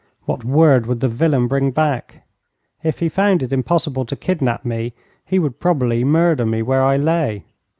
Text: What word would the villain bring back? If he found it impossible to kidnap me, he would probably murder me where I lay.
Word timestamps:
What 0.25 0.43
word 0.43 0.87
would 0.87 0.99
the 0.99 1.07
villain 1.07 1.45
bring 1.47 1.69
back? 1.69 2.25
If 2.81 2.97
he 2.97 3.07
found 3.07 3.43
it 3.43 3.53
impossible 3.53 4.03
to 4.05 4.15
kidnap 4.15 4.65
me, 4.65 4.95
he 5.25 5.37
would 5.37 5.59
probably 5.59 6.03
murder 6.03 6.43
me 6.43 6.63
where 6.63 6.81
I 6.81 6.97
lay. 6.97 7.45